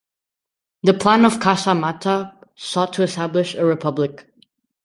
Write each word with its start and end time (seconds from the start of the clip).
The 0.81 0.95
Plan 0.95 1.25
of 1.25 1.39
Casa 1.39 1.75
Mata 1.75 2.33
sought 2.55 2.93
to 2.93 3.03
establish 3.03 3.53
a 3.53 3.63
republic. 3.63 4.27